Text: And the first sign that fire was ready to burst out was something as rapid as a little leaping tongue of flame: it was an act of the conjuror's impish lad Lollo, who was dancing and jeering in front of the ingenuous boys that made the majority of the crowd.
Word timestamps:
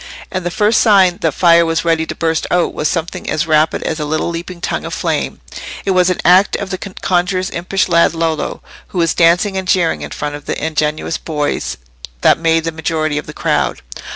And 0.31 0.43
the 0.43 0.49
first 0.49 0.81
sign 0.81 1.17
that 1.21 1.31
fire 1.35 1.63
was 1.63 1.85
ready 1.85 2.07
to 2.07 2.15
burst 2.15 2.47
out 2.49 2.73
was 2.73 2.87
something 2.87 3.29
as 3.29 3.45
rapid 3.45 3.83
as 3.83 3.99
a 3.99 4.05
little 4.05 4.29
leaping 4.29 4.59
tongue 4.59 4.83
of 4.83 4.95
flame: 4.95 5.41
it 5.85 5.91
was 5.91 6.09
an 6.09 6.19
act 6.25 6.55
of 6.55 6.71
the 6.71 6.79
conjuror's 6.79 7.51
impish 7.51 7.87
lad 7.87 8.15
Lollo, 8.15 8.63
who 8.87 8.97
was 8.97 9.13
dancing 9.13 9.57
and 9.57 9.67
jeering 9.67 10.01
in 10.01 10.09
front 10.09 10.33
of 10.33 10.45
the 10.47 10.57
ingenuous 10.59 11.19
boys 11.19 11.77
that 12.21 12.39
made 12.39 12.63
the 12.63 12.71
majority 12.71 13.19
of 13.19 13.27
the 13.27 13.31
crowd. 13.31 13.83